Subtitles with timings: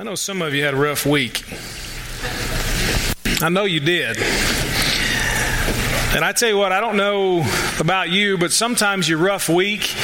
[0.00, 1.44] I know some of you had a rough week.
[3.42, 4.16] I know you did.
[6.16, 7.44] And I tell you what, I don't know
[7.78, 9.94] about you, but sometimes your rough week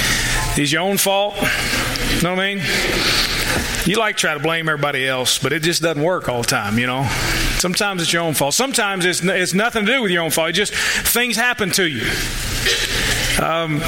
[0.58, 1.36] is your own fault.
[1.36, 2.64] You know what I mean?
[3.86, 6.48] You like to try to blame everybody else, but it just doesn't work all the
[6.48, 7.04] time, you know?
[7.56, 8.52] Sometimes it's your own fault.
[8.52, 10.50] Sometimes it's, it's nothing to do with your own fault.
[10.50, 12.02] It just things happen to you.
[13.42, 13.78] Um,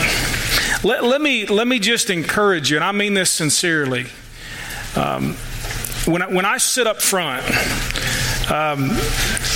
[0.83, 4.07] let, let, me, let me just encourage you, and I mean this sincerely.
[4.97, 5.37] Um,
[6.09, 7.45] when, I, when I sit up front,
[8.51, 8.91] um,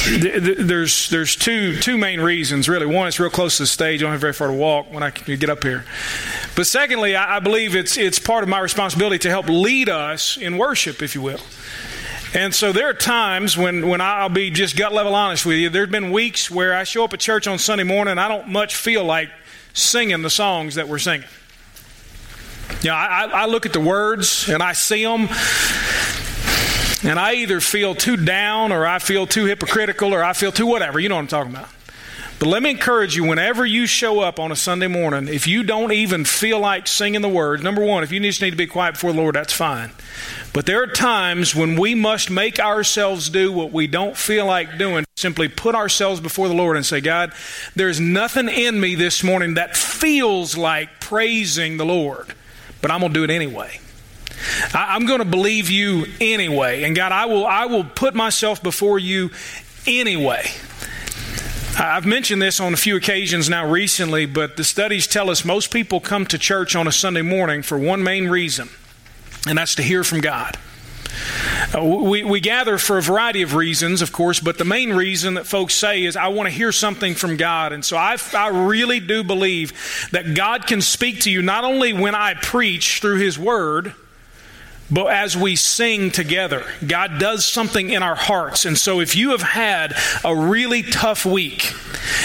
[0.05, 2.87] th- th- there's there's two two main reasons really.
[2.87, 4.01] One, it's real close to the stage.
[4.01, 5.85] I don't have very far to walk when I can get up here.
[6.55, 10.37] But secondly, I, I believe it's it's part of my responsibility to help lead us
[10.37, 11.41] in worship, if you will.
[12.35, 15.69] And so there are times when, when I'll be just gut level honest with you.
[15.69, 18.29] There have been weeks where I show up at church on Sunday morning and I
[18.29, 19.29] don't much feel like
[19.75, 21.29] singing the songs that we're singing.
[22.81, 25.29] You know, I, I look at the words and I see them,
[27.02, 30.67] and I either feel too down or I feel too hypocritical or I feel too
[30.67, 31.00] whatever.
[31.00, 31.69] You know what I'm talking about.
[32.42, 35.62] But let me encourage you whenever you show up on a Sunday morning, if you
[35.62, 38.67] don't even feel like singing the words, number one, if you just need to be
[38.67, 39.92] quiet before the Lord, that's fine.
[40.53, 44.77] But there are times when we must make ourselves do what we don't feel like
[44.77, 47.33] doing, simply put ourselves before the Lord and say, God,
[47.77, 52.34] there's nothing in me this morning that feels like praising the Lord,
[52.81, 53.78] but I'm going to do it anyway.
[54.75, 56.83] I, am going to believe you anyway.
[56.85, 59.31] And God, I will, I will put myself before you
[59.87, 60.51] anyway.
[61.79, 65.73] I've mentioned this on a few occasions now recently, but the studies tell us most
[65.73, 68.69] people come to church on a Sunday morning for one main reason,
[69.49, 70.59] and that's to hear from God.
[71.75, 75.34] Uh, we, we gather for a variety of reasons, of course, but the main reason
[75.34, 77.73] that folks say is, I want to hear something from God.
[77.73, 81.93] And so I, I really do believe that God can speak to you not only
[81.93, 83.95] when I preach through His Word,
[84.93, 88.67] but as we sing together, God does something in our hearts.
[88.67, 91.73] And so if you have had a really tough week,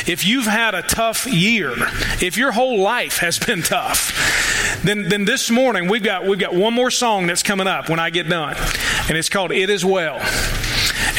[0.06, 1.74] if you've had a tough year,
[2.22, 6.53] if your whole life has been tough, then, then this morning we've got, we've got
[6.53, 8.58] one more song that's coming up when I get done.
[9.08, 10.20] And it's called It Is Well.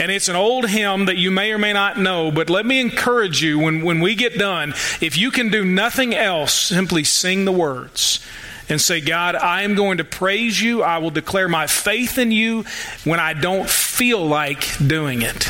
[0.01, 2.79] And it's an old hymn that you may or may not know, but let me
[2.79, 7.47] encourage you when, when we get done, if you can do nothing else, simply sing
[7.47, 8.21] the words
[8.69, 10.83] and say, God, I am going to praise you.
[10.83, 12.65] I will declare my faith in you
[13.05, 15.49] when I don't feel like doing it.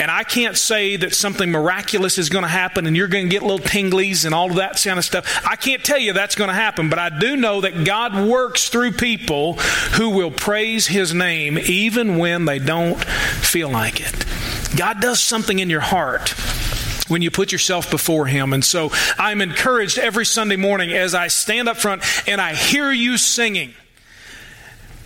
[0.00, 3.30] And I can't say that something miraculous is going to happen and you're going to
[3.30, 5.42] get little tinglies and all of that kind of stuff.
[5.46, 8.70] I can't tell you that's going to happen, but I do know that God works
[8.70, 9.54] through people
[9.98, 14.24] who will praise His name even when they don't feel like it.
[14.74, 16.34] God does something in your heart
[17.10, 18.52] when you put yourself before Him.
[18.52, 22.92] And so I'm encouraged every Sunday morning as I stand up front and I hear
[22.92, 23.74] you singing,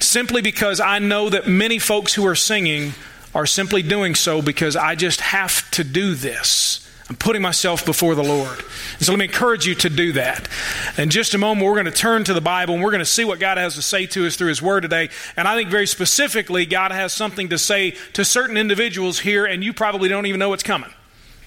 [0.00, 2.92] simply because I know that many folks who are singing
[3.34, 6.80] are simply doing so because I just have to do this.
[7.08, 8.58] I'm putting myself before the Lord.
[8.94, 10.48] And so let me encourage you to do that.
[10.96, 13.04] In just a moment, we're going to turn to the Bible and we're going to
[13.04, 15.10] see what God has to say to us through His Word today.
[15.36, 19.62] And I think very specifically, God has something to say to certain individuals here, and
[19.62, 20.90] you probably don't even know what's coming.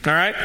[0.06, 0.35] All right?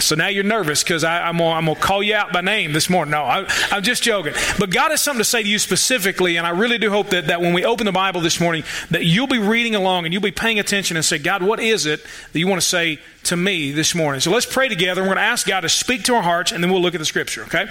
[0.00, 3.12] So now you're nervous because I'm going to call you out by name this morning.
[3.12, 4.34] No, I, am just joking.
[4.58, 7.28] But God has something to say to you specifically, and I really do hope that,
[7.28, 10.22] that when we open the Bible this morning, that you'll be reading along and you'll
[10.22, 13.36] be paying attention and say, God, what is it that you want to say to
[13.36, 14.20] me this morning?
[14.20, 15.02] So let's pray together.
[15.02, 16.98] We're going to ask God to speak to our hearts, and then we'll look at
[17.00, 17.66] the Scripture, okay?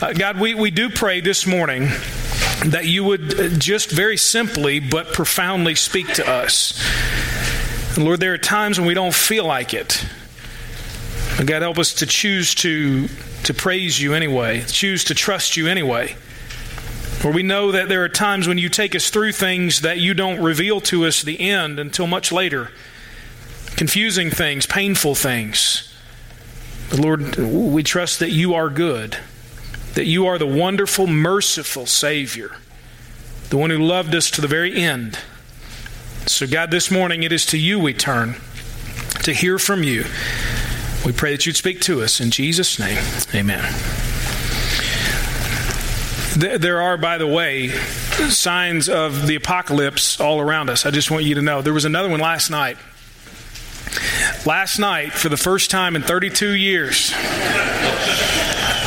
[0.00, 1.88] Uh, God, we, we do pray this morning
[2.66, 6.82] that you would just very simply but profoundly speak to us.
[7.96, 10.06] And Lord, there are times when we don't feel like it.
[11.38, 13.08] And God, help us to choose to,
[13.44, 16.08] to praise you anyway, choose to trust you anyway.
[17.18, 20.12] For we know that there are times when you take us through things that you
[20.12, 22.70] don't reveal to us the end until much later.
[23.76, 25.92] Confusing things, painful things.
[26.90, 29.16] But Lord, we trust that you are good,
[29.94, 32.56] that you are the wonderful, merciful Savior,
[33.48, 35.18] the one who loved us to the very end.
[36.28, 38.34] So, God, this morning it is to you we turn
[39.22, 40.04] to hear from you.
[41.04, 42.20] We pray that you'd speak to us.
[42.20, 42.98] In Jesus' name,
[43.32, 43.62] amen.
[46.36, 50.84] There are, by the way, signs of the apocalypse all around us.
[50.84, 51.62] I just want you to know.
[51.62, 52.76] There was another one last night.
[54.44, 57.12] Last night, for the first time in 32 years,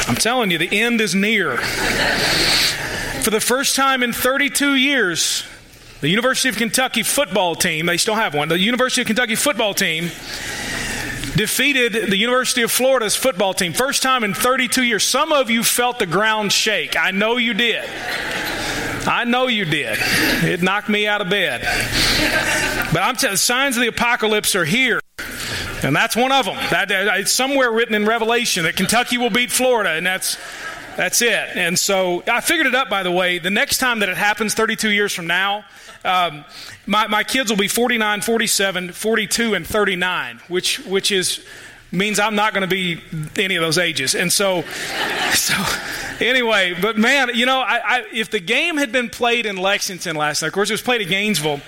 [0.08, 1.56] I'm telling you, the end is near.
[3.24, 5.46] For the first time in 32 years,
[6.02, 9.74] the University of Kentucky football team, they still have one, the University of Kentucky football
[9.74, 10.06] team
[11.36, 13.74] defeated the University of Florida's football team.
[13.74, 15.04] First time in 32 years.
[15.04, 16.98] Some of you felt the ground shake.
[16.98, 17.84] I know you did.
[19.06, 19.98] I know you did.
[20.44, 21.62] It knocked me out of bed.
[22.92, 25.00] But I'm telling signs of the apocalypse are here.
[25.82, 26.58] And that's one of them.
[26.72, 30.38] That, it's somewhere written in Revelation that Kentucky will beat Florida, and that's
[30.98, 31.56] that's it.
[31.56, 33.40] And so I figured it up, by the way.
[33.40, 35.64] The next time that it happens, 32 years from now,
[36.06, 36.46] um,
[36.86, 41.46] my, my kids will be 49, 47, 42, and 39, which, which is
[41.92, 43.02] means I'm not going to be
[43.36, 44.16] any of those ages.
[44.16, 44.62] And so,
[45.34, 45.56] so
[46.20, 50.16] anyway, but man, you know, I, I, if the game had been played in Lexington
[50.16, 51.62] last night, of course, it was played at Gainesville.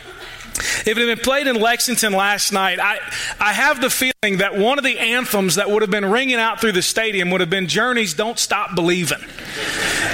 [0.62, 3.00] If it had been played in Lexington last night, I,
[3.40, 6.62] I have the feeling that one of the anthems that would have been ringing out
[6.62, 9.22] through the stadium would have been Journey's Don't Stop Believing.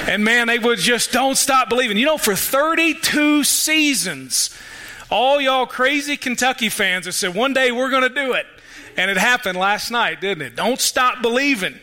[0.08, 1.98] And man, they would just don't stop believing.
[1.98, 4.56] You know, for 32 seasons,
[5.10, 8.46] all y'all crazy Kentucky fans have said, one day we're going to do it.
[8.96, 10.56] And it happened last night, didn't it?
[10.56, 11.78] Don't stop believing.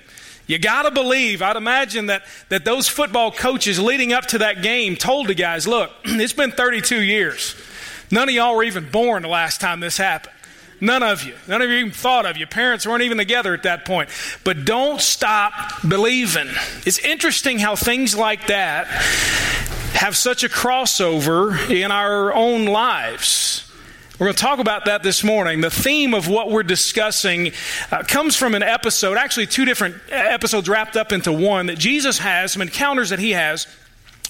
[0.48, 1.42] You got to believe.
[1.42, 5.68] I'd imagine that, that those football coaches leading up to that game told the guys,
[5.68, 7.56] look, it's been 32 years.
[8.12, 10.34] None of y'all were even born the last time this happened.
[10.82, 11.34] None of you.
[11.48, 12.38] None of you even thought of.
[12.38, 14.10] Your parents weren't even together at that point.
[14.44, 15.54] But don't stop
[15.88, 16.48] believing.
[16.86, 18.88] It's interesting how things like that
[19.96, 23.72] have such a crossover in our own lives.
[24.20, 25.62] We're going to talk about that this morning.
[25.62, 27.52] The theme of what we're discussing
[27.92, 32.20] uh, comes from an episode, actually, two different episodes wrapped up into one that Jesus
[32.20, 33.68] has, some encounters that he has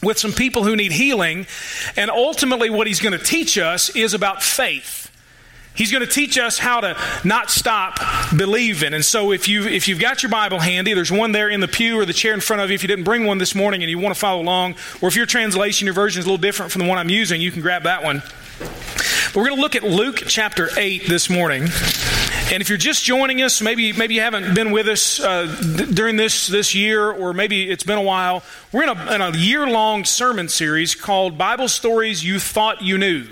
[0.02, 1.48] with some people who need healing.
[1.96, 5.06] And ultimately, what he's going to teach us is about faith.
[5.76, 8.00] He's going to teach us how to not stop
[8.36, 8.94] believing.
[8.94, 11.68] And so if you if you've got your Bible handy, there's one there in the
[11.68, 12.76] pew or the chair in front of you.
[12.76, 15.16] If you didn't bring one this morning and you want to follow along, or if
[15.18, 17.62] your translation, your version is a little different from the one I'm using, you can
[17.62, 18.24] grab that one.
[18.60, 21.68] But we're going to look at Luke chapter 8 this morning.
[22.52, 25.48] And if you're just joining us, maybe maybe you haven't been with us uh,
[25.94, 28.44] during this this year, or maybe it's been a while.
[28.72, 33.00] We're in a, in a year long sermon series called Bible Stories You Thought You
[33.00, 33.26] Knew.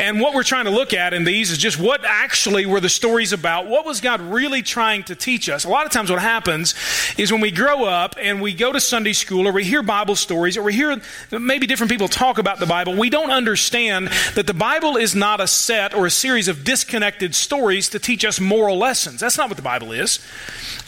[0.00, 2.88] And what we're trying to look at in these is just what actually were the
[2.88, 3.66] stories about.
[3.66, 5.64] What was God really trying to teach us?
[5.64, 6.74] A lot of times, what happens
[7.18, 10.16] is when we grow up and we go to Sunday school or we hear Bible
[10.16, 10.98] stories or we hear
[11.30, 15.38] maybe different people talk about the Bible, we don't understand that the Bible is not
[15.38, 19.20] a set or a series of disconnected stories to teach us moral lessons.
[19.20, 20.18] That's not what the Bible is.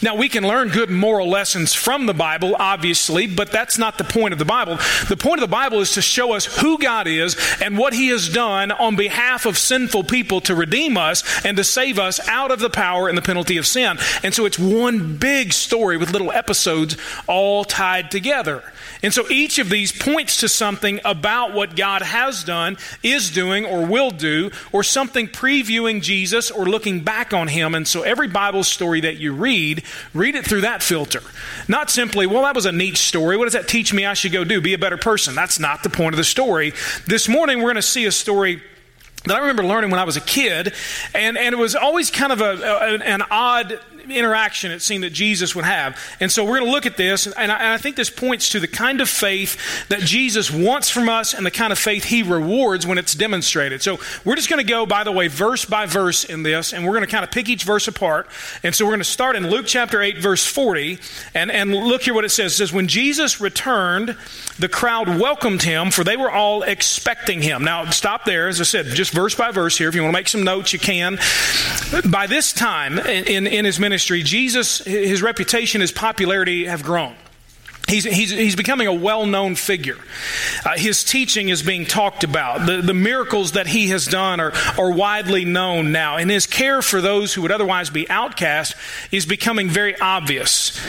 [0.01, 4.03] Now, we can learn good moral lessons from the Bible, obviously, but that's not the
[4.03, 4.77] point of the Bible.
[5.07, 8.09] The point of the Bible is to show us who God is and what He
[8.09, 12.51] has done on behalf of sinful people to redeem us and to save us out
[12.51, 13.97] of the power and the penalty of sin.
[14.23, 16.97] And so it's one big story with little episodes
[17.27, 18.63] all tied together.
[19.01, 23.65] And so each of these points to something about what God has done, is doing,
[23.65, 27.75] or will do, or something previewing Jesus or looking back on Him.
[27.75, 29.83] And so every Bible story that you read,
[30.13, 31.21] read it through that filter.
[31.67, 33.35] Not simply, well, that was a neat story.
[33.35, 34.61] What does that teach me I should go do?
[34.61, 35.35] Be a better person.
[35.35, 36.73] That's not the point of the story.
[37.05, 38.61] This morning, we're going to see a story
[39.25, 40.73] that I remember learning when I was a kid,
[41.13, 43.79] and, and it was always kind of a, a an odd
[44.09, 45.99] interaction it seemed that Jesus would have.
[46.19, 48.49] And so we're going to look at this, and I, and I, think this points
[48.49, 49.57] to the kind of faith
[49.89, 53.81] that Jesus wants from us and the kind of faith he rewards when it's demonstrated.
[53.81, 56.85] So we're just going to go, by the way, verse by verse in this, and
[56.85, 58.27] we're going to kind of pick each verse apart.
[58.63, 60.99] And so we're going to start in Luke chapter 8, verse 40,
[61.33, 62.53] and, and look here what it says.
[62.53, 64.15] It says, When Jesus returned,
[64.59, 67.63] the crowd welcomed him, for they were all expecting him.
[67.63, 68.47] Now, stop there.
[68.47, 69.89] As I said, just verse by verse here.
[69.89, 71.17] If you want to make some notes, you can.
[72.09, 77.13] By this time in, in his ministry, ministry, Jesus, his reputation, his popularity have grown.
[77.87, 79.97] He's, he's, he's becoming a well known figure.
[80.65, 82.65] Uh, his teaching is being talked about.
[82.65, 86.17] The, the miracles that he has done are, are widely known now.
[86.17, 88.73] And his care for those who would otherwise be outcast
[89.11, 90.79] is becoming very obvious.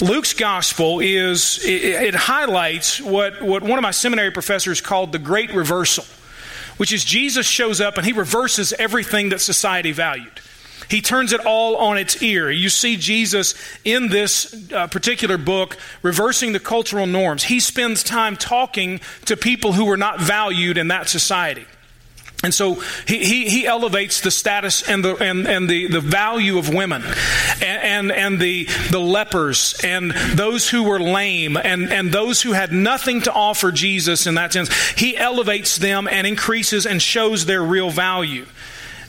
[0.00, 5.18] Luke's gospel is, it, it highlights what, what one of my seminary professors called the
[5.18, 6.06] great reversal,
[6.78, 10.40] which is Jesus shows up and he reverses everything that society valued.
[10.88, 12.50] He turns it all on its ear.
[12.50, 17.44] You see Jesus in this uh, particular book reversing the cultural norms.
[17.44, 21.66] He spends time talking to people who were not valued in that society.
[22.44, 22.74] And so
[23.06, 27.02] he, he, he, elevates the status and the, and, and the, the value of women
[27.02, 32.52] and, and, and, the, the lepers and those who were lame and, and those who
[32.52, 34.70] had nothing to offer Jesus in that sense.
[34.90, 38.44] He elevates them and increases and shows their real value.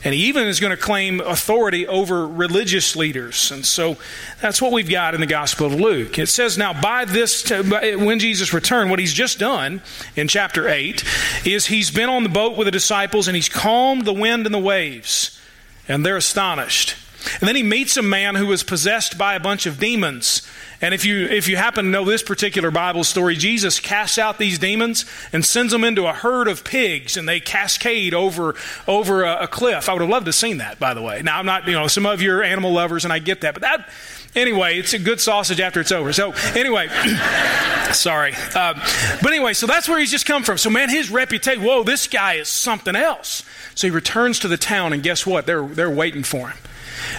[0.06, 3.50] And he even is going to claim authority over religious leaders.
[3.50, 3.96] And so
[4.40, 6.16] that's what we've got in the Gospel of Luke.
[6.16, 9.82] It says, now, by this, when Jesus returned, what he's just done
[10.14, 11.02] in chapter 8
[11.44, 14.54] is he's been on the boat with the disciples and he's calmed the wind and
[14.54, 15.40] the waves.
[15.88, 16.94] And they're astonished.
[17.40, 20.42] And then he meets a man who was possessed by a bunch of demons.
[20.80, 24.38] And if you, if you happen to know this particular Bible story, Jesus casts out
[24.38, 28.54] these demons and sends them into a herd of pigs, and they cascade over,
[28.86, 29.88] over a, a cliff.
[29.88, 31.22] I would have loved to have seen that, by the way.
[31.22, 33.54] Now, I'm not, you know, some of you are animal lovers, and I get that,
[33.54, 33.88] but that,
[34.34, 36.12] anyway, it's a good sausage after it's over.
[36.12, 36.88] So, anyway,
[37.92, 38.34] sorry.
[38.54, 38.74] Uh,
[39.22, 40.58] but anyway, so that's where he's just come from.
[40.58, 43.44] So, man, his reputation, whoa, this guy is something else.
[43.74, 45.46] So he returns to the town, and guess what?
[45.46, 46.58] They're, they're waiting for him.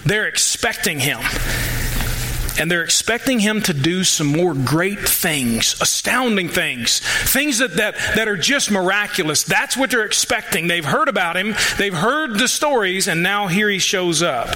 [0.05, 1.19] They're expecting him.
[2.59, 7.95] And they're expecting him to do some more great things, astounding things, things that, that,
[8.15, 9.43] that are just miraculous.
[9.43, 10.67] That's what they're expecting.
[10.67, 14.47] They've heard about him, they've heard the stories, and now here he shows up.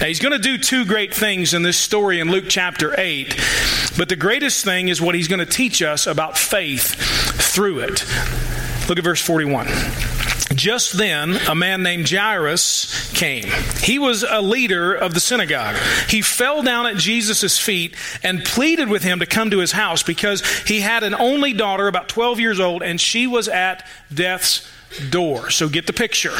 [0.00, 3.38] Now, he's going to do two great things in this story in Luke chapter 8.
[3.98, 6.94] But the greatest thing is what he's going to teach us about faith
[7.52, 8.06] through it.
[8.88, 9.66] Look at verse 41.
[10.54, 13.44] Just then, a man named Jairus came.
[13.78, 15.76] He was a leader of the synagogue.
[16.08, 20.02] He fell down at Jesus' feet and pleaded with him to come to his house
[20.02, 24.68] because he had an only daughter, about 12 years old, and she was at death's
[25.10, 25.50] door.
[25.50, 26.34] So get the picture.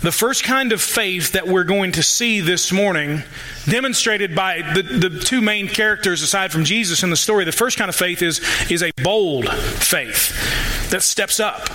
[0.00, 3.24] The first kind of faith that we're going to see this morning,
[3.68, 7.76] demonstrated by the, the two main characters aside from Jesus in the story, the first
[7.78, 8.40] kind of faith is,
[8.70, 11.68] is a bold faith that steps up.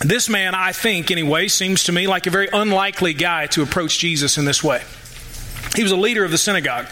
[0.00, 3.98] This man, I think, anyway, seems to me like a very unlikely guy to approach
[3.98, 4.82] Jesus in this way.
[5.74, 6.86] He was a leader of the synagogue.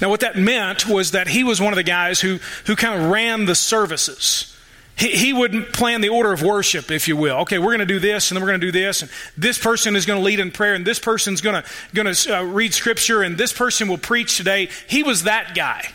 [0.00, 3.00] Now, what that meant was that he was one of the guys who, who kind
[3.00, 4.56] of ran the services.
[4.96, 7.38] He, he would plan the order of worship, if you will.
[7.40, 9.58] Okay, we're going to do this, and then we're going to do this, and this
[9.58, 12.42] person is going to lead in prayer, and this person's going to, going to uh,
[12.42, 14.68] read scripture, and this person will preach today.
[14.88, 15.88] He was that guy.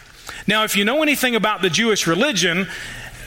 [0.47, 2.67] Now, if you know anything about the Jewish religion,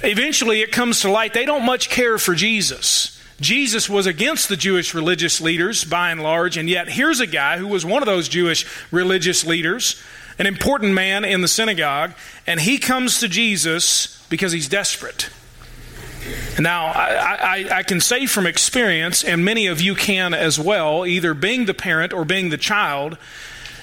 [0.02, 3.19] eventually it comes to light they don't much care for Jesus.
[3.40, 7.58] Jesus was against the Jewish religious leaders by and large, and yet here's a guy
[7.58, 10.00] who was one of those Jewish religious leaders,
[10.38, 12.12] an important man in the synagogue,
[12.46, 15.30] and he comes to Jesus because he's desperate.
[16.58, 21.06] Now, I, I, I, can say from experience, and many of you can as well,
[21.06, 23.16] either being the parent or being the child,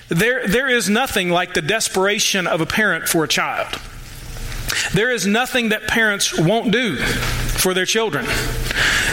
[0.10, 3.80] there, there is nothing like the desperation of a parent for a child.
[4.94, 8.26] There is nothing that parents won't do for their children.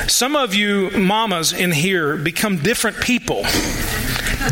[0.09, 3.45] Some of you mamas in here become different people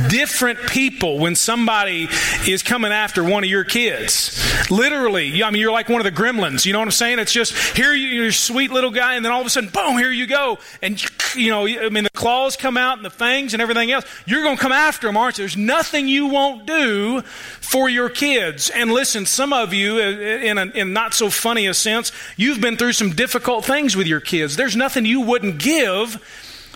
[0.08, 2.08] different people when somebody
[2.46, 4.38] is coming after one of your kids.
[4.70, 6.66] Literally, I mean, you're like one of the gremlins.
[6.66, 7.18] You know what I'm saying?
[7.18, 9.70] It's just here you, are a sweet little guy, and then all of a sudden,
[9.70, 11.02] boom, here you go, and
[11.34, 14.04] you know, I mean, the claws come out and the fangs and everything else.
[14.26, 15.42] You're going to come after them, aren't you?
[15.42, 18.70] There's nothing you won't do for your kids.
[18.70, 22.60] And listen, some of you, uh, in a in not so funny a sense, you've
[22.60, 24.56] been through some difficult things with your kids.
[24.56, 26.16] There's nothing you wouldn't give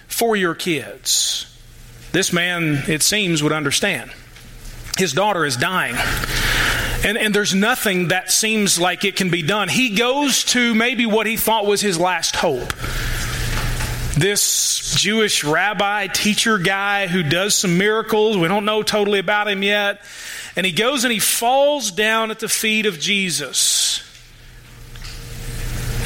[0.09, 1.56] for your kids.
[2.17, 4.11] This man, it seems, would understand.
[4.97, 5.97] His daughter is dying.
[7.05, 9.69] And, and there's nothing that seems like it can be done.
[9.69, 12.73] He goes to maybe what he thought was his last hope.
[14.17, 18.39] This Jewish rabbi, teacher guy who does some miracles.
[18.39, 20.01] We don't know totally about him yet.
[20.57, 24.01] And he goes and he falls down at the feet of Jesus.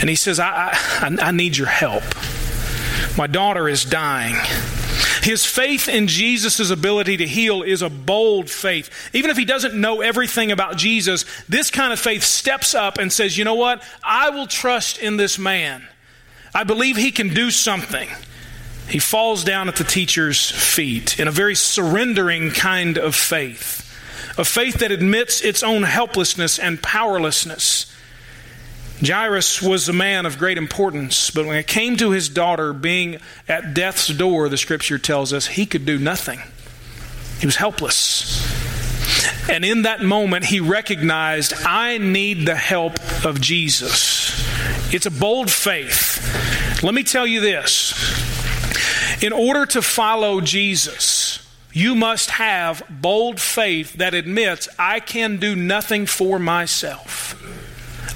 [0.00, 2.02] And he says, I, I, I need your help.
[3.16, 4.34] My daughter is dying.
[5.22, 9.10] His faith in Jesus' ability to heal is a bold faith.
[9.12, 13.12] Even if he doesn't know everything about Jesus, this kind of faith steps up and
[13.12, 13.82] says, You know what?
[14.02, 15.86] I will trust in this man.
[16.54, 18.08] I believe he can do something.
[18.88, 23.86] He falls down at the teacher's feet in a very surrendering kind of faith,
[24.36, 27.94] a faith that admits its own helplessness and powerlessness
[29.02, 33.18] Jairus was a man of great importance, but when it came to his daughter being
[33.48, 36.40] at death's door, the scripture tells us he could do nothing.
[37.38, 38.46] He was helpless.
[39.48, 44.44] And in that moment, he recognized, I need the help of Jesus.
[44.92, 46.82] It's a bold faith.
[46.82, 47.94] Let me tell you this
[49.22, 55.54] in order to follow Jesus, you must have bold faith that admits, I can do
[55.56, 57.39] nothing for myself.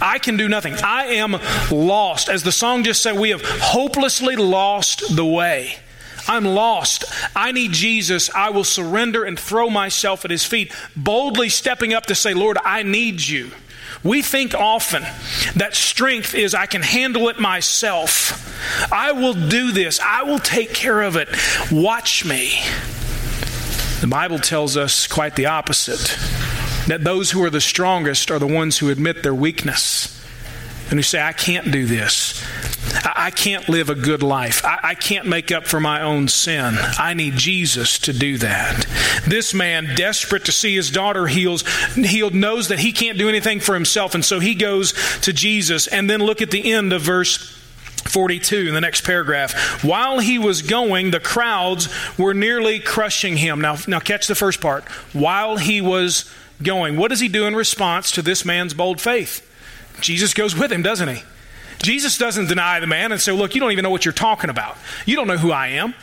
[0.04, 0.74] I can do nothing.
[0.74, 1.36] I am
[1.70, 2.28] lost.
[2.28, 5.76] As the song just said, we have hopelessly lost the way.
[6.28, 7.04] I'm lost.
[7.34, 8.30] I need Jesus.
[8.30, 12.58] I will surrender and throw myself at his feet, boldly stepping up to say, Lord,
[12.64, 13.50] I need you.
[14.02, 15.02] We think often
[15.56, 18.92] that strength is I can handle it myself.
[18.92, 19.98] I will do this.
[20.00, 21.28] I will take care of it.
[21.72, 22.60] Watch me.
[24.02, 26.18] The Bible tells us quite the opposite
[26.86, 30.14] that those who are the strongest are the ones who admit their weakness
[30.90, 32.42] and who say, I can't do this.
[33.04, 34.64] I, I can't live a good life.
[34.64, 36.76] I, I can't make up for my own sin.
[36.98, 38.86] I need Jesus to do that.
[39.26, 41.64] This man, desperate to see his daughter heals,
[41.94, 45.86] healed, knows that he can't do anything for himself, and so he goes to Jesus.
[45.86, 47.38] And then look at the end of verse
[48.04, 49.82] 42 in the next paragraph.
[49.82, 51.88] While he was going, the crowds
[52.18, 53.60] were nearly crushing him.
[53.60, 54.84] Now, now catch the first part.
[55.12, 56.30] While he was
[56.62, 59.50] going, what does he do in response to this man's bold faith?
[60.00, 61.22] Jesus goes with him, doesn't he?
[61.82, 64.50] Jesus doesn't deny the man and say, Look, you don't even know what you're talking
[64.50, 64.76] about.
[65.06, 65.94] You don't know who I am.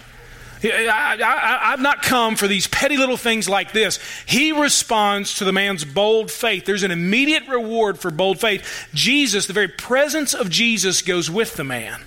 [0.63, 3.99] I, have not come for these petty little things like this.
[4.27, 6.65] He responds to the man's bold faith.
[6.65, 8.87] There's an immediate reward for bold faith.
[8.93, 12.01] Jesus, the very presence of Jesus, goes with the man.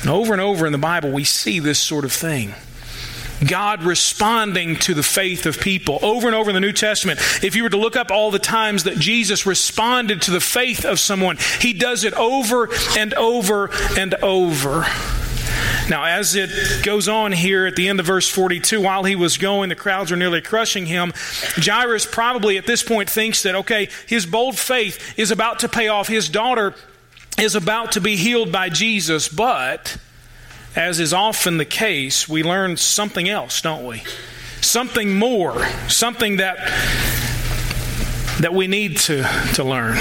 [0.00, 2.54] And over and over in the Bible, we see this sort of thing.
[3.46, 5.98] God responding to the faith of people.
[6.02, 8.38] Over and over in the New Testament, if you were to look up all the
[8.38, 13.70] times that Jesus responded to the faith of someone, he does it over and over
[13.96, 14.86] and over.
[15.88, 16.50] Now, as it
[16.84, 20.10] goes on here at the end of verse 42, while he was going, the crowds
[20.10, 21.12] were nearly crushing him.
[21.56, 25.88] Jairus probably at this point thinks that, okay, his bold faith is about to pay
[25.88, 26.06] off.
[26.06, 26.74] His daughter
[27.38, 29.96] is about to be healed by Jesus, but
[30.78, 34.04] as is often the case, we learn something else, don't we?
[34.60, 36.56] Something more, something that
[38.40, 39.98] that we need to, to learn.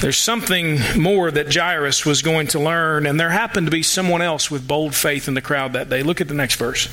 [0.00, 4.22] There's something more that Jairus was going to learn, and there happened to be someone
[4.22, 6.04] else with bold faith in the crowd that day.
[6.04, 6.88] Look at the next verse.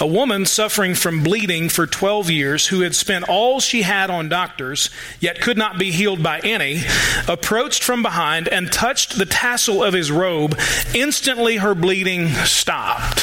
[0.00, 4.28] A woman suffering from bleeding for 12 years, who had spent all she had on
[4.28, 6.82] doctors, yet could not be healed by any,
[7.28, 10.58] approached from behind and touched the tassel of his robe.
[10.94, 13.20] Instantly her bleeding stopped.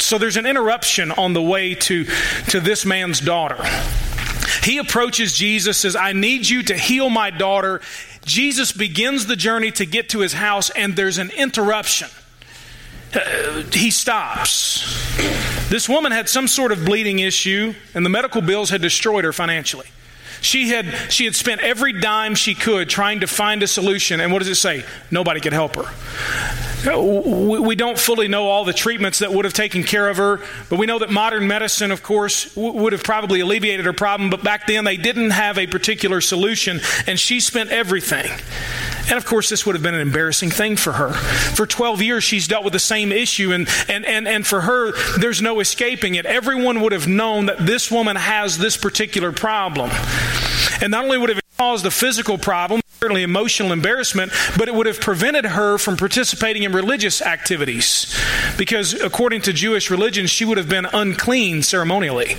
[0.00, 2.04] So there's an interruption on the way to,
[2.48, 3.62] to this man's daughter.
[4.62, 7.82] He approaches Jesus, says, I need you to heal my daughter.
[8.24, 12.08] Jesus begins the journey to get to his house, and there's an interruption.
[13.14, 14.82] Uh, he stops.
[15.68, 19.32] This woman had some sort of bleeding issue, and the medical bills had destroyed her
[19.32, 19.86] financially.
[20.40, 24.32] She had, she had spent every dime she could trying to find a solution, and
[24.32, 24.84] what does it say?
[25.10, 26.73] Nobody could help her.
[26.86, 30.40] Uh, we don't fully know all the treatments that would have taken care of her,
[30.68, 34.42] but we know that modern medicine, of course, would have probably alleviated her problem, but
[34.42, 38.30] back then they didn't have a particular solution, and she spent everything.
[39.08, 41.12] And of course, this would have been an embarrassing thing for her.
[41.12, 44.92] For 12 years, she's dealt with the same issue, and, and, and, and for her,
[45.18, 46.26] there's no escaping it.
[46.26, 49.90] Everyone would have known that this woman has this particular problem.
[50.82, 54.74] And not only would it have caused a physical problem, certainly emotional embarrassment, but it
[54.74, 58.14] would have prevented her from participating in religious activities.
[58.56, 62.36] Because according to Jewish religion, she would have been unclean ceremonially.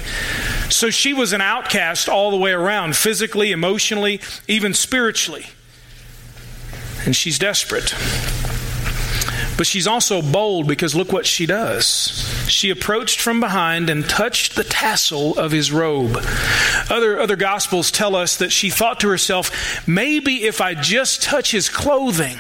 [0.69, 5.45] So she was an outcast all the way around, physically, emotionally, even spiritually
[7.05, 7.93] and she's desperate.
[9.57, 11.87] But she's also bold because look what she does.
[12.49, 16.17] She approached from behind and touched the tassel of his robe.
[16.89, 21.51] Other, other gospels tell us that she thought to herself, maybe if I just touch
[21.51, 22.37] his clothing,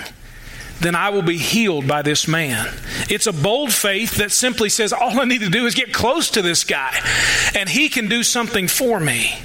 [0.81, 2.67] then I will be healed by this man.
[3.09, 6.29] It's a bold faith that simply says, all I need to do is get close
[6.31, 6.99] to this guy,
[7.55, 9.37] and he can do something for me.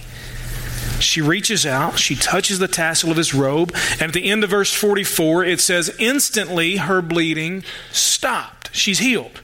[1.00, 4.50] She reaches out, she touches the tassel of his robe, and at the end of
[4.50, 8.74] verse 44, it says, Instantly her bleeding stopped.
[8.74, 9.40] She's healed.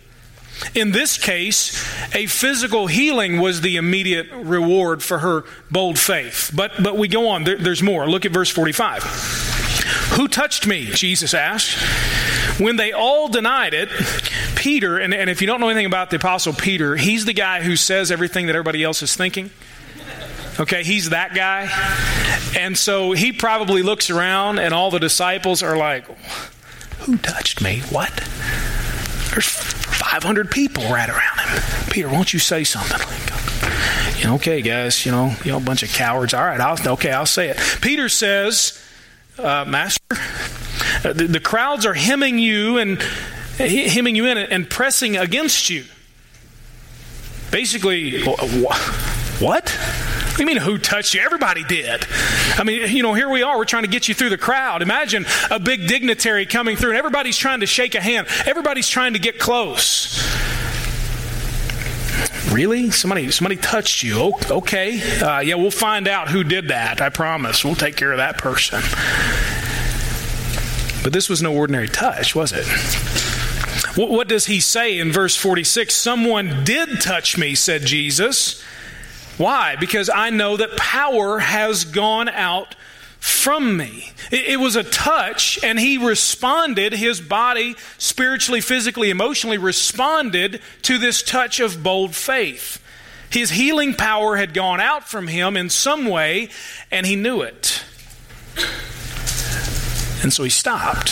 [0.75, 1.75] In this case,
[2.15, 6.51] a physical healing was the immediate reward for her bold faith.
[6.55, 8.09] But, but we go on, there, there's more.
[8.09, 9.03] Look at verse 45.
[10.15, 10.87] Who touched me?
[10.87, 11.77] Jesus asked.
[12.59, 13.91] When they all denied it,
[14.57, 17.63] Peter, and, and if you don't know anything about the Apostle Peter, he's the guy
[17.63, 19.51] who says everything that everybody else is thinking.
[20.59, 21.69] Okay, he's that guy.
[22.59, 26.07] And so he probably looks around, and all the disciples are like,
[27.01, 27.81] Who touched me?
[27.91, 28.13] What?
[29.31, 31.63] There's 500 people right around him.
[31.91, 32.99] Peter, won't you say something?
[32.99, 36.33] Like, you know, okay, guys, you know, you know, a bunch of cowards.
[36.33, 37.59] All right, I'll, okay, I'll say it.
[37.83, 38.83] Peter says,
[39.39, 40.17] uh, Master,
[41.05, 43.03] uh, the, the crowds are hemming you and
[43.59, 45.85] hemming you in and pressing against you.
[47.51, 49.79] Basically, what?
[50.37, 51.23] What do you mean, who touched you?
[51.23, 52.05] Everybody did.
[52.59, 53.57] I mean, you know, here we are.
[53.57, 54.83] We're trying to get you through the crowd.
[54.83, 58.27] Imagine a big dignitary coming through, and everybody's trying to shake a hand.
[58.45, 60.23] Everybody's trying to get close.
[62.53, 62.91] Really?
[62.91, 64.35] Somebody, somebody touched you?
[64.51, 65.01] Okay.
[65.23, 67.01] Uh, yeah, we'll find out who did that.
[67.01, 67.65] I promise.
[67.65, 68.83] We'll take care of that person.
[71.03, 72.67] But this was no ordinary touch, was it?
[73.97, 75.95] What does he say in verse 46?
[75.95, 78.63] Someone did touch me, said Jesus.
[79.39, 79.77] Why?
[79.77, 82.75] Because I know that power has gone out
[83.19, 84.13] from me.
[84.31, 90.99] It, it, was a touch, and he responded, his body, spiritually, physically, emotionally, responded to
[90.99, 92.83] this touch of bold faith.
[93.29, 96.51] His healing power had gone out from him in some way,
[96.91, 97.85] and he knew it.
[100.23, 101.11] And so he stopped.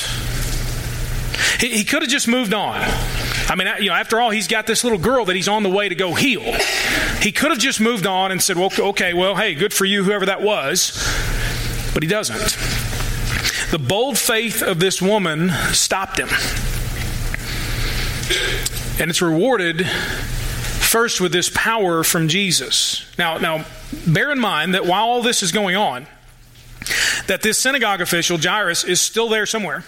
[1.61, 2.77] He, he could have just moved on.
[3.49, 5.69] I mean, you know, after all, he's got this little girl that he's on the
[5.69, 6.43] way to go heal.
[7.25, 10.05] He could have just moved on and said, well, okay, well, hey, good for you,
[10.05, 10.93] whoever that was.
[11.95, 12.59] But he doesn't.
[13.71, 16.29] The bold faith of this woman stopped him.
[19.01, 23.11] And it's rewarded first with this power from Jesus.
[23.17, 23.65] Now, now
[24.07, 26.07] bear in mind that while all this is going on,
[27.27, 29.83] that this synagogue official, Jairus, is still there somewhere.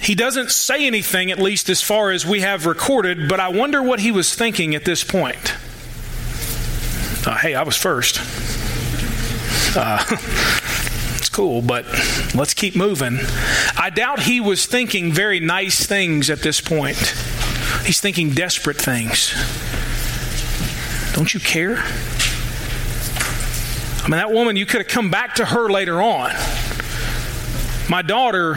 [0.00, 3.82] He doesn't say anything, at least as far as we have recorded, but I wonder
[3.82, 5.54] what he was thinking at this point.
[7.26, 8.20] Uh, hey, I was first.
[9.76, 9.98] Uh,
[11.16, 11.84] it's cool, but
[12.36, 13.18] let's keep moving.
[13.76, 16.96] I doubt he was thinking very nice things at this point.
[17.84, 19.34] He's thinking desperate things.
[21.16, 21.78] Don't you care?
[24.04, 26.30] I mean, that woman, you could have come back to her later on.
[27.90, 28.54] My daughter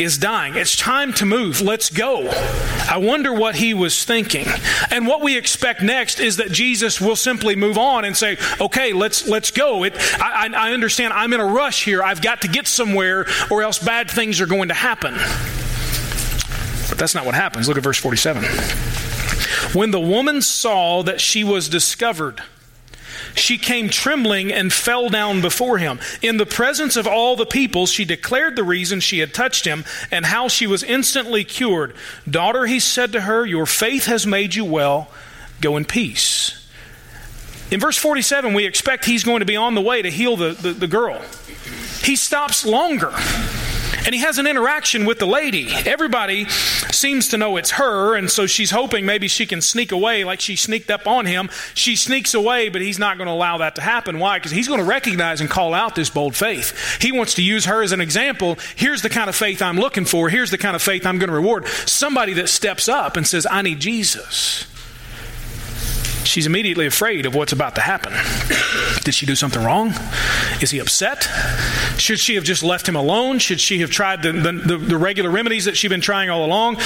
[0.00, 0.56] is dying.
[0.56, 1.60] It's time to move.
[1.60, 2.28] Let's go.
[2.28, 4.46] I wonder what he was thinking.
[4.90, 8.92] And what we expect next is that Jesus will simply move on and say, "Okay,
[8.92, 11.12] let's let's go." It, I, I understand.
[11.12, 12.02] I'm in a rush here.
[12.02, 15.14] I've got to get somewhere, or else bad things are going to happen.
[16.88, 17.68] But that's not what happens.
[17.68, 18.44] Look at verse 47.
[19.74, 22.42] When the woman saw that she was discovered
[23.34, 26.00] she came trembling and fell down before him.
[26.20, 29.84] In the presence of all the people, she declared the reason she had touched him
[30.10, 31.94] and how she was instantly cured.
[32.28, 35.10] Daughter, he said to her, Your faith has made you well.
[35.60, 36.58] Go in peace.
[37.70, 40.52] In verse 47, we expect he's going to be on the way to heal the,
[40.52, 41.20] the, the girl.
[42.02, 43.12] He stops longer
[44.04, 45.68] and he has an interaction with the lady.
[45.86, 50.24] Everybody seems to know it's her, and so she's hoping maybe she can sneak away
[50.24, 51.50] like she sneaked up on him.
[51.74, 54.18] She sneaks away, but he's not going to allow that to happen.
[54.18, 54.38] Why?
[54.38, 57.00] Because he's going to recognize and call out this bold faith.
[57.00, 58.58] He wants to use her as an example.
[58.76, 60.28] Here's the kind of faith I'm looking for.
[60.28, 61.66] Here's the kind of faith I'm going to reward.
[61.66, 64.71] Somebody that steps up and says, I need Jesus
[66.24, 68.12] she's immediately afraid of what's about to happen.
[69.04, 69.92] Did she do something wrong?
[70.60, 71.28] Is he upset?
[71.98, 73.38] Should she have just left him alone?
[73.38, 76.78] Should she have tried the, the, the, regular remedies that she'd been trying all along?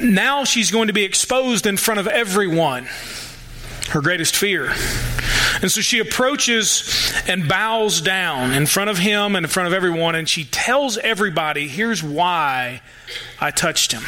[0.00, 2.86] Now she's going to be exposed in front of everyone.
[3.88, 4.72] Her greatest fear.
[5.62, 9.72] And so she approaches and bows down in front of him and in front of
[9.72, 12.82] everyone, and she tells everybody, Here's why
[13.40, 14.02] I touched him.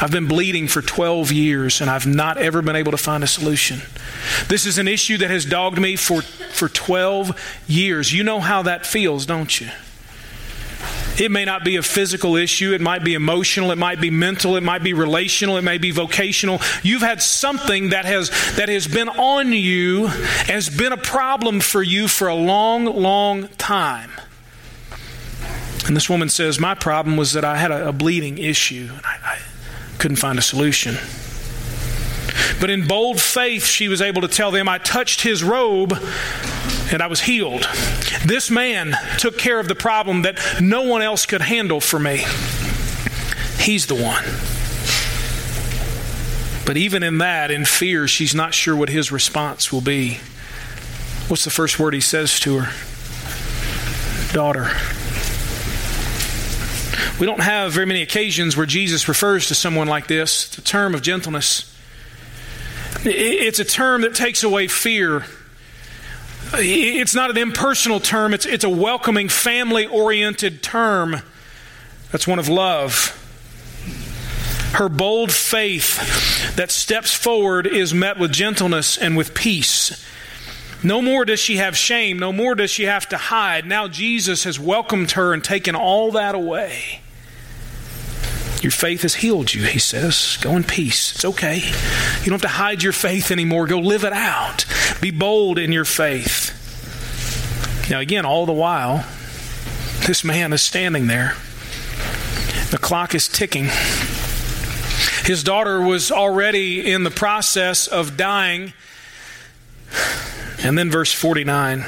[0.00, 3.26] I've been bleeding for 12 years and I've not ever been able to find a
[3.26, 3.80] solution.
[4.48, 8.12] This is an issue that has dogged me for, for 12 years.
[8.12, 9.68] You know how that feels, don't you?
[11.16, 12.72] It may not be a physical issue.
[12.72, 13.70] It might be emotional.
[13.70, 14.56] It might be mental.
[14.56, 15.56] It might be relational.
[15.56, 16.60] It may be vocational.
[16.82, 21.82] You've had something that has, that has been on you, has been a problem for
[21.82, 24.10] you for a long, long time.
[25.86, 28.90] And this woman says, My problem was that I had a, a bleeding issue.
[29.04, 29.38] I, I,
[30.04, 30.98] couldn't find a solution.
[32.60, 35.94] But in bold faith, she was able to tell them, I touched his robe
[36.92, 37.66] and I was healed.
[38.26, 42.22] This man took care of the problem that no one else could handle for me.
[43.58, 44.24] He's the one.
[46.66, 50.18] But even in that, in fear, she's not sure what his response will be.
[51.28, 54.34] What's the first word he says to her?
[54.34, 54.70] Daughter.
[57.18, 60.48] We don't have very many occasions where Jesus refers to someone like this.
[60.48, 61.70] the term of gentleness.
[63.04, 65.24] It's a term that takes away fear.
[66.54, 71.16] It's not an impersonal term, it's, it's a welcoming, family oriented term.
[72.12, 73.20] That's one of love.
[74.74, 80.04] Her bold faith that steps forward is met with gentleness and with peace.
[80.84, 82.18] No more does she have shame.
[82.18, 83.66] No more does she have to hide.
[83.66, 87.00] Now Jesus has welcomed her and taken all that away.
[88.60, 90.38] Your faith has healed you, he says.
[90.40, 91.14] Go in peace.
[91.14, 91.56] It's okay.
[91.56, 93.66] You don't have to hide your faith anymore.
[93.66, 94.64] Go live it out.
[95.00, 96.52] Be bold in your faith.
[97.90, 99.04] Now, again, all the while,
[100.06, 101.34] this man is standing there.
[102.70, 103.68] The clock is ticking.
[105.24, 108.72] His daughter was already in the process of dying.
[110.62, 111.84] And then, verse 49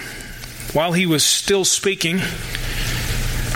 [0.76, 2.18] while he was still speaking,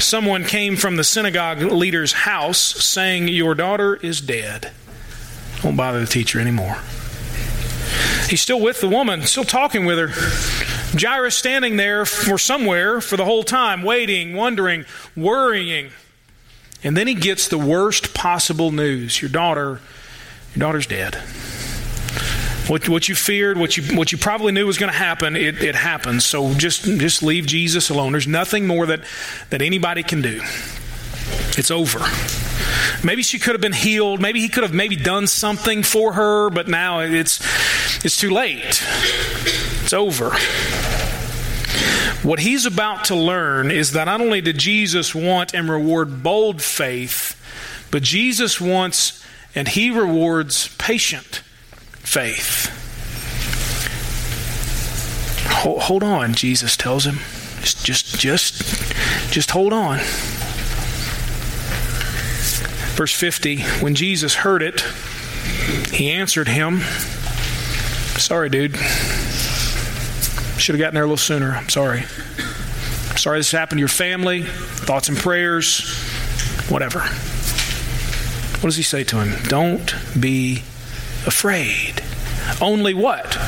[0.01, 4.71] someone came from the synagogue leader's house saying, Your daughter is dead.
[5.61, 6.79] Don't bother the teacher anymore.
[8.29, 10.99] He's still with the woman, still talking with her.
[10.99, 15.91] Jairus standing there for somewhere for the whole time, waiting, wondering, worrying.
[16.83, 19.21] And then he gets the worst possible news.
[19.21, 19.81] Your daughter,
[20.55, 21.23] your daughter's dead.
[22.67, 25.63] What, what you feared, what you, what you probably knew was going to happen, it,
[25.63, 26.25] it happens.
[26.25, 28.13] So just, just leave Jesus alone.
[28.13, 29.01] There's nothing more that,
[29.51, 30.41] that anybody can do.
[31.59, 32.01] It's over.
[33.03, 34.21] Maybe she could have been healed.
[34.21, 37.41] Maybe he could have maybe done something for her, but now it's,
[38.05, 38.83] it's too late.
[39.83, 40.31] It's over.
[42.23, 46.61] What he's about to learn is that not only did Jesus want and reward bold
[46.61, 47.37] faith,
[47.91, 51.43] but Jesus wants and he rewards patient
[52.03, 52.77] faith.
[55.63, 57.19] Hold, on, Jesus tells him.
[57.63, 58.63] Just, just,
[59.31, 59.99] just, hold on.
[62.97, 64.81] Verse 50 When Jesus heard it,
[65.93, 66.81] he answered him,
[68.19, 68.77] Sorry, dude.
[70.59, 71.53] Should have gotten there a little sooner.
[71.53, 72.03] I'm sorry.
[73.17, 74.43] Sorry this happened to your family.
[74.43, 75.81] Thoughts and prayers.
[76.71, 77.01] Whatever.
[77.01, 79.43] What does he say to him?
[79.49, 80.63] Don't be
[81.27, 82.03] afraid.
[82.61, 83.39] Only what?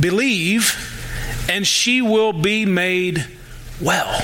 [0.00, 3.26] Believe, and she will be made
[3.80, 4.20] well.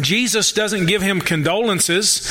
[0.00, 2.30] Jesus doesn't give him condolences.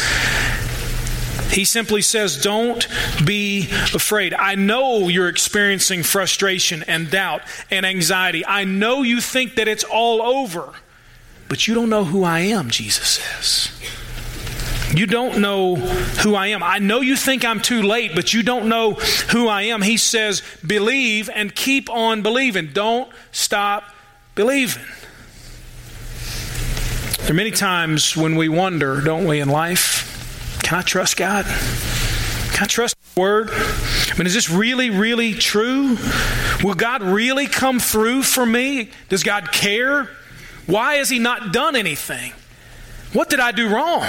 [1.51, 2.87] He simply says, Don't
[3.25, 4.33] be afraid.
[4.33, 8.45] I know you're experiencing frustration and doubt and anxiety.
[8.45, 10.73] I know you think that it's all over,
[11.49, 13.71] but you don't know who I am, Jesus says.
[14.95, 16.63] You don't know who I am.
[16.63, 19.81] I know you think I'm too late, but you don't know who I am.
[19.81, 22.71] He says, believe and keep on believing.
[22.73, 23.83] Don't stop
[24.35, 24.83] believing.
[27.19, 31.45] There are many times when we wonder, don't we, in life, can I trust God?
[31.45, 33.49] Can I trust the Word?
[33.51, 35.97] I mean, is this really, really true?
[36.63, 38.91] Will God really come through for me?
[39.09, 40.09] Does God care?
[40.65, 42.31] Why has He not done anything?
[43.11, 44.07] What did I do wrong?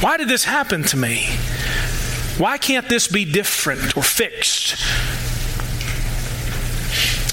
[0.00, 1.26] Why did this happen to me?
[2.38, 4.76] Why can't this be different or fixed?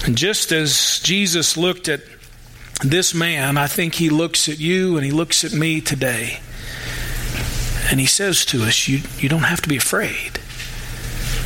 [0.06, 2.00] And just as Jesus looked at
[2.82, 6.40] this man, I think he looks at you and he looks at me today.
[7.90, 10.40] And he says to us, You, you don't have to be afraid.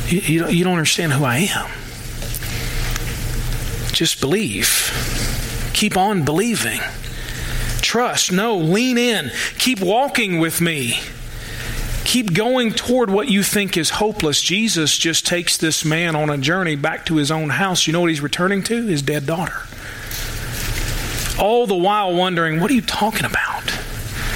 [0.07, 1.69] You, you, don't, you don't understand who I am.
[3.93, 5.69] Just believe.
[5.73, 6.79] Keep on believing.
[7.89, 8.31] Trust.
[8.31, 9.31] No, lean in.
[9.57, 10.99] Keep walking with me.
[12.03, 14.43] Keep going toward what you think is hopeless.
[14.43, 17.87] Jesus just takes this man on a journey back to his own house.
[17.87, 18.85] You know what he's returning to?
[18.85, 19.63] His dead daughter.
[21.41, 23.63] All the while wondering, what are you talking about?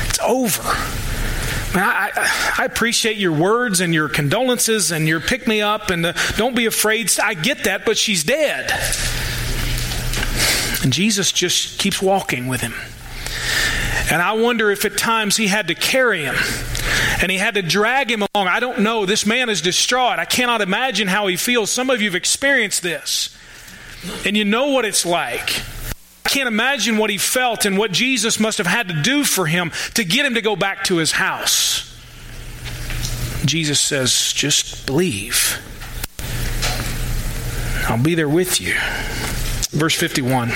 [0.07, 0.63] It's over.
[1.75, 6.03] I, I, I, appreciate your words and your condolences and your pick me up and
[6.03, 7.11] the, don't be afraid.
[7.23, 8.71] I get that, but she's dead.
[10.83, 12.73] And Jesus just keeps walking with him.
[14.11, 16.35] And I wonder if at times he had to carry him
[17.21, 18.47] and he had to drag him along.
[18.47, 19.05] I don't know.
[19.05, 20.19] This man is distraught.
[20.19, 21.71] I cannot imagine how he feels.
[21.71, 23.35] Some of you have experienced this,
[24.25, 25.61] and you know what it's like.
[26.25, 29.45] I can't imagine what he felt and what Jesus must have had to do for
[29.45, 31.89] him to get him to go back to his house.
[33.45, 35.61] Jesus says, just believe.
[37.87, 38.73] I'll be there with you.
[39.77, 40.49] Verse 51.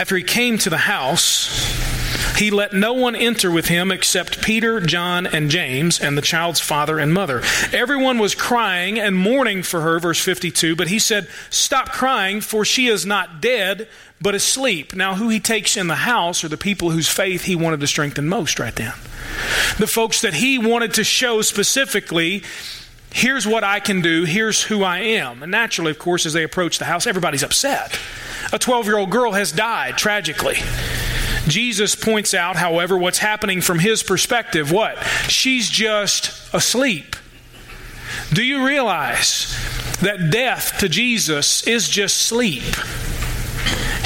[0.00, 1.87] After he came to the house,
[2.36, 6.60] he let no one enter with him except Peter, John, and James, and the child's
[6.60, 7.42] father and mother.
[7.72, 12.64] Everyone was crying and mourning for her, verse 52, but he said, Stop crying, for
[12.64, 13.88] she is not dead,
[14.20, 14.94] but asleep.
[14.94, 17.86] Now, who he takes in the house are the people whose faith he wanted to
[17.86, 18.94] strengthen most right then.
[19.78, 22.42] The folks that he wanted to show specifically
[23.10, 25.42] here's what I can do, here's who I am.
[25.42, 27.98] And naturally, of course, as they approach the house, everybody's upset.
[28.52, 30.56] A 12 year old girl has died tragically.
[31.48, 34.72] Jesus points out, however, what's happening from his perspective.
[34.72, 34.98] What?
[35.28, 37.16] She's just asleep.
[38.32, 39.54] Do you realize
[40.00, 42.64] that death to Jesus is just sleep?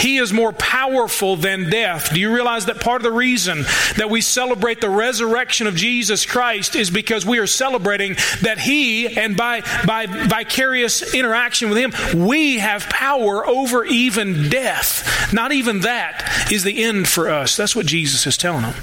[0.03, 2.13] He is more powerful than death.
[2.13, 3.63] Do you realize that part of the reason
[3.97, 9.17] that we celebrate the resurrection of Jesus Christ is because we are celebrating that He,
[9.17, 15.33] and by, by vicarious interaction with Him, we have power over even death.
[15.33, 17.57] Not even that is the end for us.
[17.57, 18.75] That's what Jesus is telling them.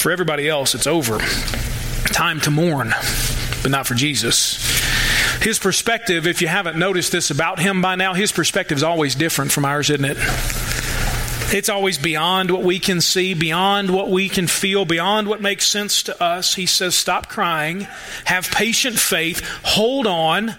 [0.00, 1.18] For everybody else, it's over.
[2.06, 2.94] Time to mourn,
[3.62, 4.58] but not for Jesus.
[5.40, 9.14] His perspective, if you haven't noticed this about him by now, his perspective is always
[9.14, 10.18] different from ours, isn't it?
[11.52, 15.66] It's always beyond what we can see, beyond what we can feel, beyond what makes
[15.66, 16.54] sense to us.
[16.54, 17.88] He says, Stop crying,
[18.26, 20.54] have patient faith, hold on,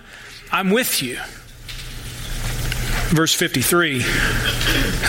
[0.51, 1.17] I'm with you.
[3.15, 4.03] verse 53,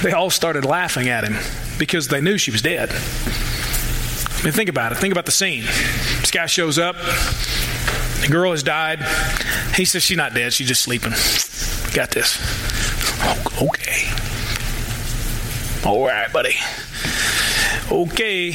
[0.03, 1.37] they all started laughing at him
[1.79, 2.91] because they knew she was dead.
[2.91, 4.99] I mean, think about it.
[4.99, 5.65] Think about the scene.
[6.21, 6.97] This guy shows up.
[6.97, 9.01] The girl has died.
[9.75, 10.53] He says she's not dead.
[10.53, 11.13] She's just sleeping.
[11.95, 12.39] Got this.
[13.25, 14.09] Oh, okay.
[15.89, 16.57] All right, buddy.
[17.91, 18.51] Okay.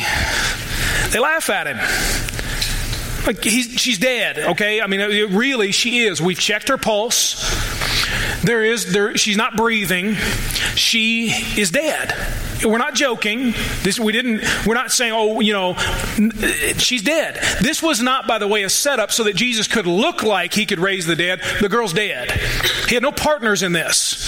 [1.12, 1.78] They laugh at him.
[3.26, 4.40] Like she's dead.
[4.40, 4.82] Okay.
[4.82, 5.00] I mean,
[5.36, 6.22] really, she is.
[6.22, 7.44] We've checked her pulse.
[8.44, 9.18] There is there.
[9.18, 10.16] She's not breathing.
[10.76, 12.14] She is dead.
[12.64, 13.54] We're not joking.
[13.84, 14.44] This we didn't.
[14.66, 15.76] We're not saying, oh, you know,
[16.78, 17.40] she's dead.
[17.62, 20.66] This was not, by the way, a setup so that Jesus could look like he
[20.66, 21.42] could raise the dead.
[21.62, 22.32] The girl's dead.
[22.88, 24.28] He had no partners in this.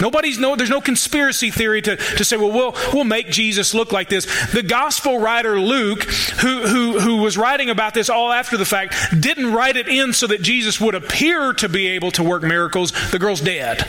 [0.00, 0.54] Nobody's no.
[0.56, 4.26] There's no conspiracy theory to, to say, well, we'll we'll make Jesus look like this.
[4.52, 8.94] The gospel writer Luke, who who who was writing about this all after the fact,
[9.20, 12.92] didn't write it in so that Jesus would appear to be able to work miracles.
[13.10, 13.86] The girl's dead.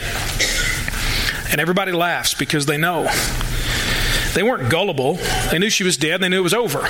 [1.52, 3.08] And everybody laughs because they know.
[4.34, 5.14] They weren't gullible.
[5.50, 6.20] They knew she was dead.
[6.20, 6.86] They knew it was over.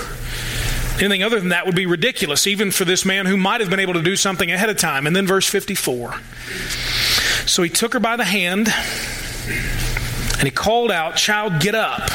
[1.00, 3.80] Anything other than that would be ridiculous, even for this man who might have been
[3.80, 5.06] able to do something ahead of time.
[5.06, 6.14] And then verse 54.
[7.46, 8.68] So he took her by the hand
[10.38, 12.10] and he called out, Child, get up.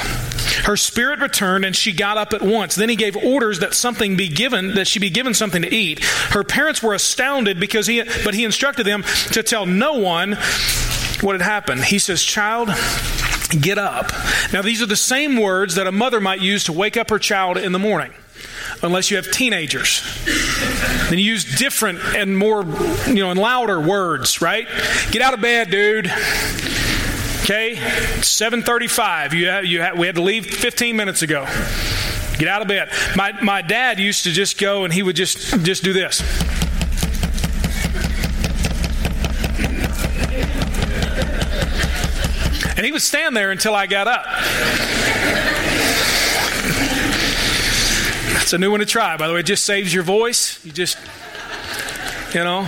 [0.65, 2.75] Her spirit returned and she got up at once.
[2.75, 6.03] Then he gave orders that something be given, that she be given something to eat.
[6.03, 10.33] Her parents were astounded because he, but he instructed them to tell no one
[11.21, 11.83] what had happened.
[11.85, 12.69] He says, Child,
[13.61, 14.11] get up.
[14.53, 17.19] Now, these are the same words that a mother might use to wake up her
[17.19, 18.13] child in the morning,
[18.81, 20.01] unless you have teenagers.
[21.09, 22.63] Then you use different and more,
[23.07, 24.67] you know, and louder words, right?
[25.11, 26.07] Get out of bed, dude.
[27.45, 29.33] Okay, 7:35.
[29.33, 31.45] You have, you have, we had to leave 15 minutes ago.
[32.39, 32.89] Get out of bed.
[33.15, 36.21] My my dad used to just go and he would just just do this.
[42.85, 44.25] And he would stand there until I got up.
[48.33, 49.39] That's a new one to try, by the way.
[49.39, 50.63] It just saves your voice.
[50.63, 50.99] You just,
[52.35, 52.61] you know.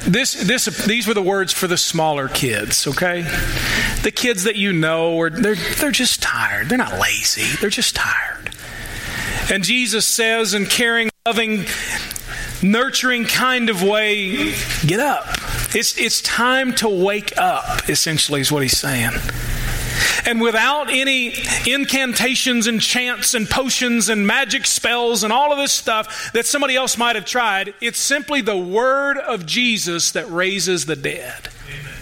[0.00, 3.22] this, this, these were the words for the smaller kids, okay?
[4.02, 6.68] The kids that you know, are, they're, they're just tired.
[6.68, 8.50] They're not lazy, they're just tired.
[9.52, 11.66] And Jesus says, in caring, loving,
[12.60, 14.52] nurturing kind of way,
[14.84, 15.41] get up.
[15.74, 19.12] It's, it's time to wake up, essentially, is what he's saying.
[20.26, 21.34] And without any
[21.66, 26.76] incantations and chants and potions and magic spells and all of this stuff that somebody
[26.76, 31.48] else might have tried, it's simply the word of Jesus that raises the dead.
[31.68, 31.94] Amen.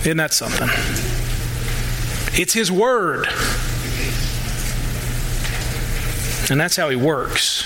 [0.00, 0.68] Isn't that something?
[2.40, 3.26] It's his word.
[6.50, 7.62] And that's how he works.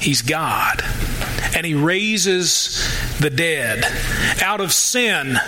[0.00, 0.82] He's God.
[1.54, 2.86] And He raises
[3.20, 3.84] the dead
[4.42, 5.38] out of sin,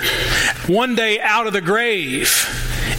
[0.67, 2.49] one day out of the grave.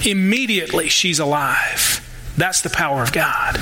[0.06, 1.98] Immediately she's alive.
[2.38, 3.58] That's the power of God.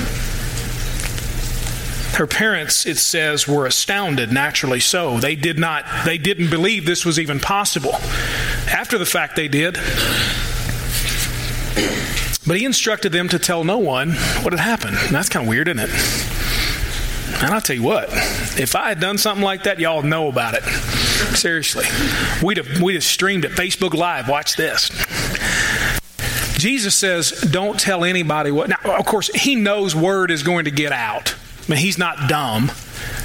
[2.14, 5.18] Her parents, it says, were astounded, naturally so.
[5.18, 7.94] They did not, they didn't believe this was even possible.
[8.66, 9.74] After the fact, they did.
[12.46, 14.96] But he instructed them to tell no one what had happened.
[14.98, 15.90] And that's kind of weird, isn't it?
[17.42, 18.08] And I'll tell you what,
[18.58, 20.62] if I had done something like that, y'all know about it.
[21.34, 21.86] Seriously.
[22.42, 24.28] We'd have, we'd have streamed it Facebook Live.
[24.28, 24.90] Watch this.
[26.58, 28.68] Jesus says, don't tell anybody what.
[28.68, 31.34] Now, of course, he knows word is going to get out.
[31.66, 32.70] I mean, he's not dumb.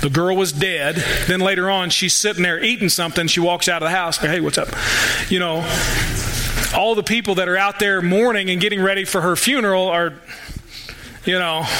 [0.01, 0.95] The girl was dead.
[1.28, 3.28] Then later on, she's sitting there eating something.
[3.28, 4.17] She walks out of the house.
[4.17, 4.69] Hey, what's up?
[5.30, 5.69] You know,
[6.73, 10.13] all the people that are out there mourning and getting ready for her funeral are
[11.25, 11.65] you know?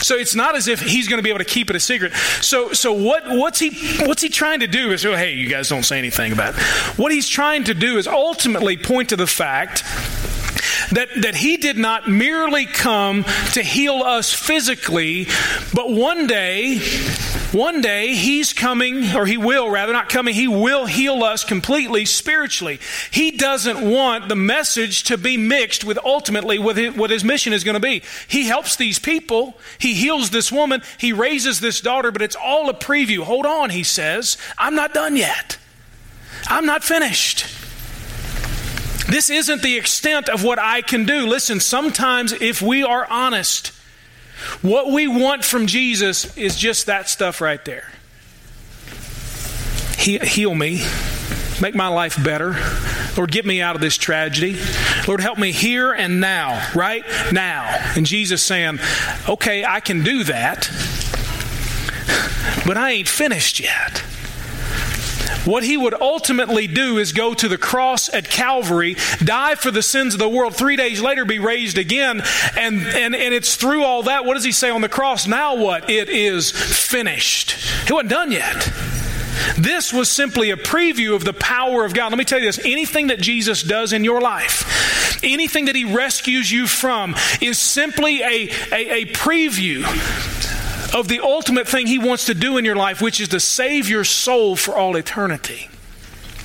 [0.00, 2.12] So it's not as if he's going to be able to keep it a secret.
[2.40, 3.70] So so what what's he
[4.06, 6.60] what's he trying to do is oh hey you guys don't say anything about it.
[6.96, 9.82] What he's trying to do is ultimately point to the fact
[10.92, 15.26] that, that he did not merely come to heal us physically,
[15.74, 16.78] but one day,
[17.52, 22.04] one day he's coming, or he will rather, not coming, he will heal us completely
[22.04, 22.80] spiritually.
[23.10, 27.64] He doesn't want the message to be mixed with ultimately his, what his mission is
[27.64, 28.02] going to be.
[28.26, 32.68] He helps these people, he heals this woman, he raises this daughter, but it's all
[32.70, 33.20] a preview.
[33.20, 35.58] Hold on, he says, I'm not done yet.
[36.46, 37.57] I'm not finished.
[39.08, 41.26] This isn't the extent of what I can do.
[41.26, 43.72] Listen, sometimes if we are honest,
[44.60, 47.90] what we want from Jesus is just that stuff right there.
[49.96, 50.84] He, heal me,
[51.60, 52.56] make my life better.
[53.16, 54.60] Lord, get me out of this tragedy.
[55.08, 57.64] Lord, help me here and now, right now.
[57.96, 58.78] And Jesus saying,
[59.28, 60.70] okay, I can do that,
[62.64, 64.04] but I ain't finished yet.
[65.48, 69.82] What he would ultimately do is go to the cross at Calvary, die for the
[69.82, 72.20] sins of the world, three days later be raised again.
[72.54, 74.26] And, and, and it's through all that.
[74.26, 75.26] What does he say on the cross?
[75.26, 75.88] Now what?
[75.88, 77.52] It is finished.
[77.86, 78.70] He wasn't done yet.
[79.56, 82.12] This was simply a preview of the power of God.
[82.12, 85.84] Let me tell you this anything that Jesus does in your life, anything that He
[85.86, 89.86] rescues you from, is simply a, a, a preview
[90.94, 93.88] of the ultimate thing He wants to do in your life, which is to save
[93.88, 95.68] your soul for all eternity.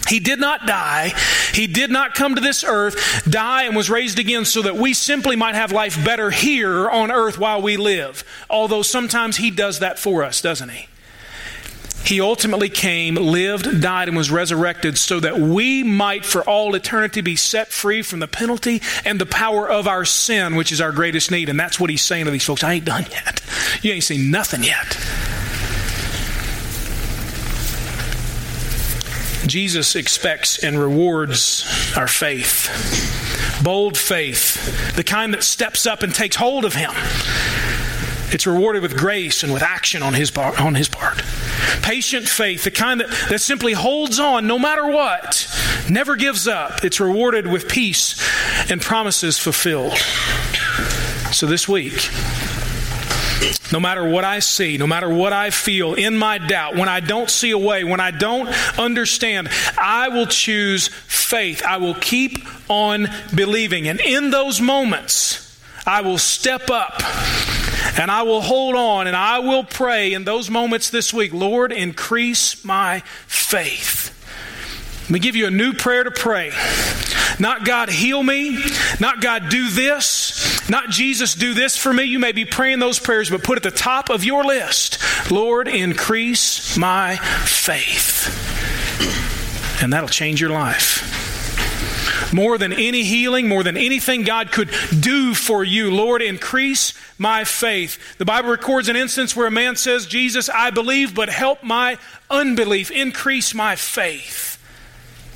[0.08, 1.14] He did not die.
[1.54, 4.94] He did not come to this earth, die, and was raised again so that we
[4.94, 8.24] simply might have life better here on earth while we live.
[8.50, 10.88] Although sometimes He does that for us, doesn't He?
[12.06, 17.22] He ultimately came, lived, died, and was resurrected so that we might for all eternity
[17.22, 20.92] be set free from the penalty and the power of our sin, which is our
[20.92, 21.48] greatest need.
[21.48, 22.64] And that's what he's saying to these folks.
[22.64, 23.42] I ain't done yet.
[23.82, 24.98] You ain't seen nothing yet.
[29.48, 31.66] Jesus expects and rewards
[31.98, 32.70] our faith.
[33.64, 36.92] Bold faith, the kind that steps up and takes hold of Him.
[38.34, 41.22] It's rewarded with grace and with action on his, part, on his part.
[41.82, 45.48] Patient faith, the kind that, that simply holds on no matter what,
[45.90, 46.84] never gives up.
[46.84, 48.22] It's rewarded with peace
[48.70, 49.98] and promises fulfilled.
[51.34, 52.10] So this week,
[53.72, 57.00] no matter what I see, no matter what I feel in my doubt, when I
[57.00, 58.48] don't see a way, when I don't
[58.78, 61.64] understand, I will choose faith.
[61.64, 63.88] I will keep on believing.
[63.88, 67.02] And in those moments, I will step up
[67.98, 71.72] and I will hold on and I will pray in those moments this week Lord,
[71.72, 74.10] increase my faith.
[75.04, 76.52] Let me give you a new prayer to pray.
[77.40, 78.64] Not God, heal me.
[79.00, 80.70] Not God, do this.
[80.70, 82.04] Not Jesus, do this for me.
[82.04, 85.00] You may be praying those prayers, but put at the top of your list
[85.32, 88.30] Lord, increase my faith.
[89.84, 91.13] And that'll change your life
[92.34, 94.70] more than any healing, more than anything God could
[95.00, 95.92] do for you.
[95.94, 98.18] Lord, increase my faith.
[98.18, 101.98] The Bible records an instance where a man says, Jesus, I believe, but help my
[102.30, 104.50] unbelief, increase my faith.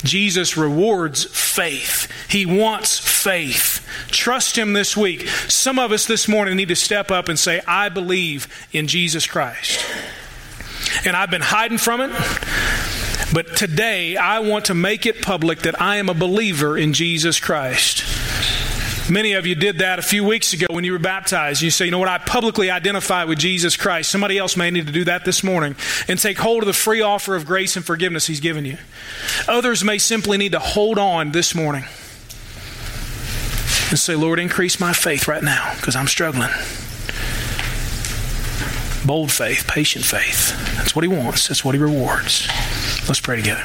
[0.04, 2.08] Jesus rewards faith.
[2.30, 3.84] He wants faith.
[4.08, 5.26] Trust Him this week.
[5.48, 9.26] Some of us this morning need to step up and say, I believe in Jesus
[9.26, 9.84] Christ.
[11.04, 12.12] And I've been hiding from it.
[13.32, 17.38] But today, I want to make it public that I am a believer in Jesus
[17.38, 18.04] Christ.
[19.10, 21.62] Many of you did that a few weeks ago when you were baptized.
[21.62, 24.10] You say, you know what, I publicly identify with Jesus Christ.
[24.10, 25.76] Somebody else may need to do that this morning
[26.08, 28.76] and take hold of the free offer of grace and forgiveness He's given you.
[29.46, 31.84] Others may simply need to hold on this morning
[33.90, 36.50] and say, Lord, increase my faith right now because I'm struggling.
[39.08, 40.50] Bold faith, patient faith.
[40.76, 42.46] That's what He wants, that's what He rewards.
[43.08, 43.64] Let's pray together.